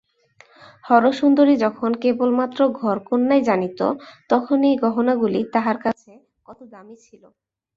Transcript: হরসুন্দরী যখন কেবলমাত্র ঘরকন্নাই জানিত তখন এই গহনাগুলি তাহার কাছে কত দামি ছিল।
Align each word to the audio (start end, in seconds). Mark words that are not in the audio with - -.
হরসুন্দরী 0.85 1.55
যখন 1.57 1.91
কেবলমাত্র 2.03 2.59
ঘরকন্নাই 2.79 3.41
জানিত 3.49 3.79
তখন 4.29 4.57
এই 4.63 4.75
গহনাগুলি 4.83 5.39
তাহার 5.53 5.77
কাছে 5.85 6.11
কত 6.47 6.59
দামি 6.73 6.95
ছিল। 7.05 7.23